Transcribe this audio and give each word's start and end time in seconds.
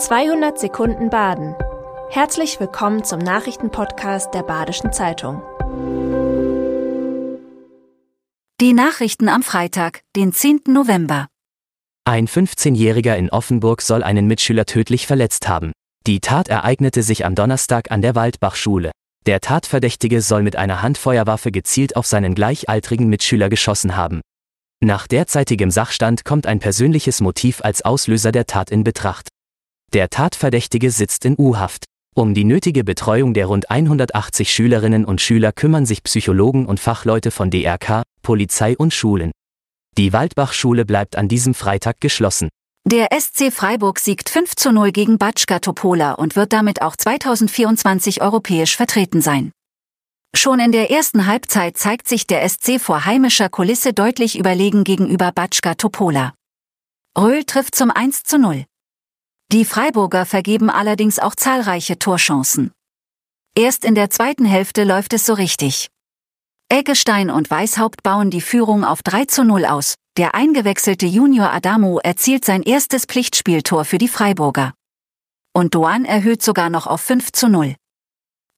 200 0.00 0.58
Sekunden 0.58 1.10
Baden. 1.10 1.54
Herzlich 2.08 2.58
willkommen 2.58 3.04
zum 3.04 3.18
Nachrichtenpodcast 3.18 4.32
der 4.32 4.42
Badischen 4.42 4.94
Zeitung. 4.94 5.42
Die 8.62 8.72
Nachrichten 8.72 9.28
am 9.28 9.42
Freitag, 9.42 10.00
den 10.16 10.32
10. 10.32 10.60
November. 10.68 11.26
Ein 12.06 12.28
15-Jähriger 12.28 13.14
in 13.14 13.28
Offenburg 13.28 13.82
soll 13.82 14.02
einen 14.02 14.26
Mitschüler 14.26 14.64
tödlich 14.64 15.06
verletzt 15.06 15.48
haben. 15.48 15.72
Die 16.06 16.20
Tat 16.20 16.48
ereignete 16.48 17.02
sich 17.02 17.26
am 17.26 17.34
Donnerstag 17.34 17.90
an 17.90 18.00
der 18.00 18.14
Waldbachschule. 18.14 18.92
Der 19.26 19.40
Tatverdächtige 19.40 20.22
soll 20.22 20.42
mit 20.42 20.56
einer 20.56 20.80
Handfeuerwaffe 20.80 21.52
gezielt 21.52 21.94
auf 21.94 22.06
seinen 22.06 22.34
gleichaltrigen 22.34 23.08
Mitschüler 23.08 23.50
geschossen 23.50 23.96
haben. 23.96 24.22
Nach 24.82 25.06
derzeitigem 25.06 25.70
Sachstand 25.70 26.24
kommt 26.24 26.46
ein 26.46 26.58
persönliches 26.58 27.20
Motiv 27.20 27.60
als 27.62 27.82
Auslöser 27.82 28.32
der 28.32 28.46
Tat 28.46 28.70
in 28.70 28.82
Betracht. 28.82 29.28
Der 29.92 30.08
Tatverdächtige 30.08 30.92
sitzt 30.92 31.24
in 31.24 31.34
U-Haft. 31.36 31.84
Um 32.14 32.32
die 32.32 32.44
nötige 32.44 32.84
Betreuung 32.84 33.34
der 33.34 33.46
rund 33.46 33.70
180 33.70 34.52
Schülerinnen 34.52 35.04
und 35.04 35.20
Schüler 35.20 35.50
kümmern 35.50 35.84
sich 35.84 36.04
Psychologen 36.04 36.66
und 36.66 36.78
Fachleute 36.78 37.32
von 37.32 37.50
DRK, 37.50 38.04
Polizei 38.22 38.76
und 38.76 38.94
Schulen. 38.94 39.32
Die 39.98 40.12
Waldbachschule 40.12 40.84
bleibt 40.84 41.16
an 41.16 41.26
diesem 41.26 41.54
Freitag 41.54 42.00
geschlossen. 42.00 42.50
Der 42.86 43.08
SC 43.12 43.52
Freiburg 43.52 43.98
siegt 43.98 44.28
5 44.28 44.54
zu 44.54 44.70
0 44.70 44.92
gegen 44.92 45.18
Batschka 45.18 45.58
Topola 45.58 46.12
und 46.12 46.36
wird 46.36 46.52
damit 46.52 46.82
auch 46.82 46.94
2024 46.94 48.22
europäisch 48.22 48.76
vertreten 48.76 49.20
sein. 49.20 49.50
Schon 50.36 50.60
in 50.60 50.70
der 50.70 50.92
ersten 50.92 51.26
Halbzeit 51.26 51.76
zeigt 51.76 52.06
sich 52.06 52.28
der 52.28 52.48
SC 52.48 52.80
vor 52.80 53.06
heimischer 53.06 53.48
Kulisse 53.48 53.92
deutlich 53.92 54.38
überlegen 54.38 54.84
gegenüber 54.84 55.32
Batschka 55.32 55.74
Topola. 55.74 56.32
Röhl 57.18 57.42
trifft 57.42 57.74
zum 57.74 57.90
1 57.90 58.22
zu 58.22 58.38
0. 58.38 58.66
Die 59.52 59.64
Freiburger 59.64 60.26
vergeben 60.26 60.70
allerdings 60.70 61.18
auch 61.18 61.34
zahlreiche 61.34 61.98
Torchancen. 61.98 62.70
Erst 63.56 63.84
in 63.84 63.96
der 63.96 64.08
zweiten 64.08 64.44
Hälfte 64.44 64.84
läuft 64.84 65.12
es 65.12 65.26
so 65.26 65.32
richtig. 65.34 65.88
Eggestein 66.68 67.30
und 67.30 67.50
Weishaupt 67.50 68.04
bauen 68.04 68.30
die 68.30 68.42
Führung 68.42 68.84
auf 68.84 69.02
3 69.02 69.24
zu 69.24 69.42
0 69.42 69.64
aus. 69.64 69.96
Der 70.16 70.36
eingewechselte 70.36 71.06
Junior 71.06 71.52
Adamo 71.52 71.98
erzielt 71.98 72.44
sein 72.44 72.62
erstes 72.62 73.06
Pflichtspieltor 73.06 73.84
für 73.84 73.98
die 73.98 74.06
Freiburger. 74.06 74.72
Und 75.52 75.74
Doan 75.74 76.04
erhöht 76.04 76.42
sogar 76.42 76.70
noch 76.70 76.86
auf 76.86 77.00
5 77.00 77.32
zu 77.32 77.48
0. 77.48 77.74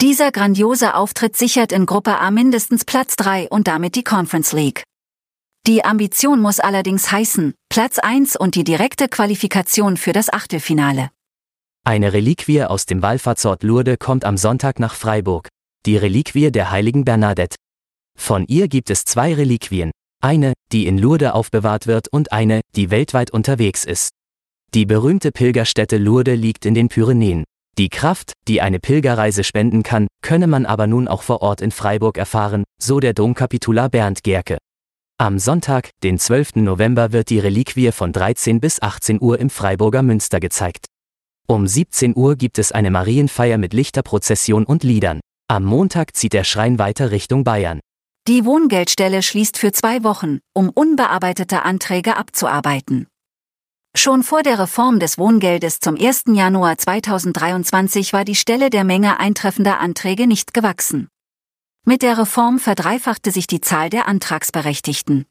Dieser 0.00 0.32
grandiose 0.32 0.94
Auftritt 0.94 1.36
sichert 1.36 1.70
in 1.70 1.84
Gruppe 1.84 2.16
A 2.18 2.30
mindestens 2.30 2.86
Platz 2.86 3.14
3 3.16 3.48
und 3.50 3.68
damit 3.68 3.94
die 3.94 4.04
Conference 4.04 4.52
League. 4.52 4.84
Die 5.66 5.84
Ambition 5.84 6.40
muss 6.40 6.60
allerdings 6.60 7.12
heißen, 7.12 7.52
Platz 7.68 7.98
1 7.98 8.36
und 8.36 8.54
die 8.54 8.64
direkte 8.64 9.08
Qualifikation 9.08 9.96
für 9.98 10.12
das 10.12 10.32
Achtelfinale. 10.32 11.10
Eine 11.84 12.12
Reliquie 12.12 12.64
aus 12.64 12.86
dem 12.86 13.02
Wallfahrtsort 13.02 13.62
Lourdes 13.62 13.98
kommt 13.98 14.24
am 14.24 14.36
Sonntag 14.36 14.78
nach 14.78 14.94
Freiburg. 14.94 15.48
Die 15.86 15.96
Reliquie 15.96 16.50
der 16.50 16.70
heiligen 16.70 17.04
Bernadette. 17.04 17.56
Von 18.18 18.46
ihr 18.46 18.68
gibt 18.68 18.90
es 18.90 19.04
zwei 19.04 19.34
Reliquien. 19.34 19.90
Eine, 20.22 20.54
die 20.72 20.86
in 20.86 20.98
Lourdes 20.98 21.32
aufbewahrt 21.32 21.86
wird 21.86 22.08
und 22.08 22.32
eine, 22.32 22.62
die 22.74 22.90
weltweit 22.90 23.30
unterwegs 23.30 23.84
ist. 23.84 24.10
Die 24.74 24.86
berühmte 24.86 25.32
Pilgerstätte 25.32 25.98
Lourdes 25.98 26.38
liegt 26.38 26.66
in 26.66 26.74
den 26.74 26.88
Pyrenäen. 26.88 27.44
Die 27.78 27.88
Kraft, 27.88 28.32
die 28.48 28.60
eine 28.60 28.80
Pilgerreise 28.80 29.44
spenden 29.44 29.82
kann, 29.82 30.08
könne 30.20 30.46
man 30.46 30.66
aber 30.66 30.86
nun 30.86 31.06
auch 31.08 31.22
vor 31.22 31.42
Ort 31.42 31.60
in 31.60 31.70
Freiburg 31.70 32.18
erfahren, 32.18 32.64
so 32.82 33.00
der 33.00 33.14
Domkapitular 33.14 33.88
Bernd 33.88 34.24
Gerke. 34.24 34.58
Am 35.20 35.40
Sonntag, 35.40 35.90
den 36.04 36.16
12. 36.16 36.62
November 36.62 37.10
wird 37.10 37.30
die 37.30 37.40
Reliquie 37.40 37.90
von 37.90 38.12
13 38.12 38.60
bis 38.60 38.80
18 38.80 39.20
Uhr 39.20 39.40
im 39.40 39.50
Freiburger 39.50 40.04
Münster 40.04 40.38
gezeigt. 40.38 40.86
Um 41.48 41.66
17 41.66 42.14
Uhr 42.14 42.36
gibt 42.36 42.56
es 42.60 42.70
eine 42.70 42.92
Marienfeier 42.92 43.58
mit 43.58 43.72
Lichterprozession 43.72 44.64
und 44.64 44.84
Liedern. 44.84 45.18
Am 45.48 45.64
Montag 45.64 46.14
zieht 46.14 46.34
der 46.34 46.44
Schrein 46.44 46.78
weiter 46.78 47.10
Richtung 47.10 47.42
Bayern. 47.42 47.80
Die 48.28 48.44
Wohngeldstelle 48.44 49.24
schließt 49.24 49.58
für 49.58 49.72
zwei 49.72 50.04
Wochen, 50.04 50.38
um 50.54 50.68
unbearbeitete 50.68 51.64
Anträge 51.64 52.16
abzuarbeiten. 52.16 53.08
Schon 53.96 54.22
vor 54.22 54.44
der 54.44 54.60
Reform 54.60 55.00
des 55.00 55.18
Wohngeldes 55.18 55.80
zum 55.80 55.96
1. 55.96 56.26
Januar 56.28 56.78
2023 56.78 58.12
war 58.12 58.24
die 58.24 58.36
Stelle 58.36 58.70
der 58.70 58.84
Menge 58.84 59.18
eintreffender 59.18 59.80
Anträge 59.80 60.28
nicht 60.28 60.54
gewachsen. 60.54 61.08
Mit 61.88 62.02
der 62.02 62.18
Reform 62.18 62.58
verdreifachte 62.58 63.30
sich 63.30 63.46
die 63.46 63.62
Zahl 63.62 63.88
der 63.88 64.06
Antragsberechtigten. 64.08 65.24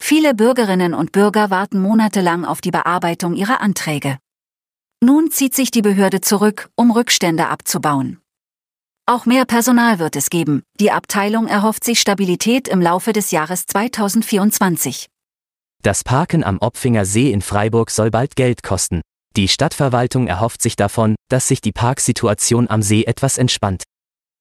Viele 0.00 0.32
Bürgerinnen 0.32 0.94
und 0.94 1.10
Bürger 1.10 1.50
warten 1.50 1.80
monatelang 1.80 2.44
auf 2.44 2.60
die 2.60 2.70
Bearbeitung 2.70 3.34
ihrer 3.34 3.60
Anträge. 3.60 4.18
Nun 5.02 5.32
zieht 5.32 5.52
sich 5.52 5.72
die 5.72 5.82
Behörde 5.82 6.20
zurück, 6.20 6.70
um 6.76 6.92
Rückstände 6.92 7.48
abzubauen. 7.48 8.20
Auch 9.06 9.26
mehr 9.26 9.46
Personal 9.46 9.98
wird 9.98 10.14
es 10.14 10.30
geben. 10.30 10.62
Die 10.78 10.92
Abteilung 10.92 11.48
erhofft 11.48 11.82
sich 11.82 11.98
Stabilität 11.98 12.68
im 12.68 12.80
Laufe 12.80 13.12
des 13.12 13.32
Jahres 13.32 13.66
2024. 13.66 15.08
Das 15.82 16.04
Parken 16.04 16.44
am 16.44 16.58
Opfinger 16.58 17.04
See 17.04 17.32
in 17.32 17.42
Freiburg 17.42 17.90
soll 17.90 18.12
bald 18.12 18.36
Geld 18.36 18.62
kosten. 18.62 19.00
Die 19.36 19.48
Stadtverwaltung 19.48 20.28
erhofft 20.28 20.62
sich 20.62 20.76
davon, 20.76 21.16
dass 21.28 21.48
sich 21.48 21.60
die 21.60 21.72
Parksituation 21.72 22.70
am 22.70 22.80
See 22.80 23.02
etwas 23.02 23.38
entspannt. 23.38 23.82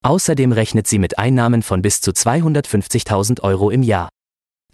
Außerdem 0.03 0.51
rechnet 0.51 0.87
sie 0.87 0.99
mit 0.99 1.17
Einnahmen 1.17 1.63
von 1.63 1.81
bis 1.81 2.01
zu 2.01 2.11
250.000 2.11 3.41
Euro 3.41 3.69
im 3.69 3.83
Jahr. 3.83 4.09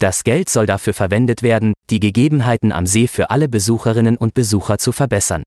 Das 0.00 0.24
Geld 0.24 0.48
soll 0.48 0.66
dafür 0.66 0.94
verwendet 0.94 1.42
werden, 1.42 1.74
die 1.88 2.00
Gegebenheiten 2.00 2.72
am 2.72 2.86
See 2.86 3.06
für 3.06 3.30
alle 3.30 3.48
Besucherinnen 3.48 4.16
und 4.16 4.34
Besucher 4.34 4.78
zu 4.78 4.92
verbessern. 4.92 5.42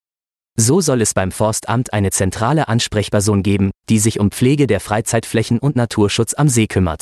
So 0.56 0.80
soll 0.80 1.02
es 1.02 1.14
beim 1.14 1.32
Forstamt 1.32 1.92
eine 1.92 2.12
zentrale 2.12 2.68
Ansprechperson 2.68 3.44
geben, 3.44 3.72
die 3.90 3.98
sich 4.00 4.20
um 4.20 4.32
Pflege 4.32 4.68
der 4.68 4.80
Freizeitflächen 4.80 5.58
und 5.60 5.76
Naturschutz 5.76 6.36
am 6.36 6.48
See 6.48 6.68
kümmert. 6.68 7.02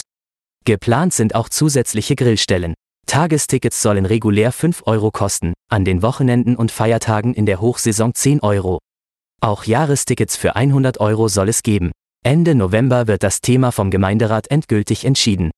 Geplant 0.64 1.14
sind 1.14 1.36
auch 1.36 1.50
zusätzliche 1.50 2.16
Grillstellen. 2.16 2.74
Tagestickets 3.06 3.82
sollen 3.82 4.06
regulär 4.06 4.54
5 4.54 4.84
Euro 4.86 5.12
kosten, 5.12 5.54
an 5.70 5.84
den 5.84 6.02
Wochenenden 6.02 6.56
und 6.56 6.72
Feiertagen 6.72 7.34
in 7.34 7.46
der 7.46 7.60
Hochsaison 7.60 8.14
10 8.14 8.40
Euro. 8.40 8.80
Auch 9.42 9.66
Jahrestickets 9.66 10.38
für 10.38 10.56
100 10.56 11.02
Euro 11.02 11.28
soll 11.28 11.50
es 11.50 11.64
geben. 11.64 11.92
Ende 12.24 12.54
November 12.54 13.08
wird 13.08 13.24
das 13.24 13.42
Thema 13.42 13.72
vom 13.72 13.90
Gemeinderat 13.90 14.52
endgültig 14.52 15.06
entschieden. 15.06 15.50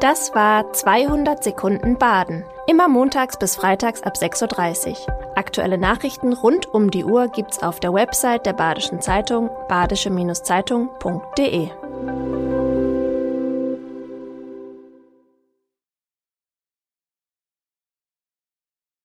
Das 0.00 0.34
war 0.34 0.72
200 0.72 1.44
Sekunden 1.44 1.98
Baden. 1.98 2.44
Immer 2.66 2.88
montags 2.88 3.38
bis 3.38 3.56
freitags 3.56 4.02
ab 4.02 4.14
6.30 4.14 4.92
Uhr. 4.92 4.96
Aktuelle 5.36 5.76
Nachrichten 5.76 6.32
rund 6.32 6.72
um 6.72 6.90
die 6.90 7.04
Uhr 7.04 7.28
gibt's 7.28 7.62
auf 7.62 7.80
der 7.80 7.92
Website 7.92 8.46
der 8.46 8.54
Badischen 8.54 9.02
Zeitung 9.02 9.50
badische-zeitung.de. 9.68 11.68